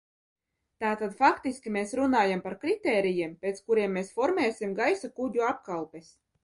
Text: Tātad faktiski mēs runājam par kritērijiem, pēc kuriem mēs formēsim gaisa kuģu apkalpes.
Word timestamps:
Tātad 0.83 1.13
faktiski 1.19 1.73
mēs 1.75 1.93
runājam 2.01 2.43
par 2.47 2.57
kritērijiem, 2.65 3.37
pēc 3.45 3.63
kuriem 3.69 3.97
mēs 4.01 4.13
formēsim 4.19 4.77
gaisa 4.83 5.17
kuģu 5.21 5.51
apkalpes. 5.55 6.15